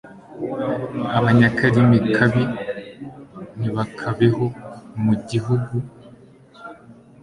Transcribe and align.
Abanyakarimi 1.17 1.97
kabi 2.15 2.43
ntibakabeho 3.57 4.45
mu 5.03 5.13
gihugu 5.29 5.75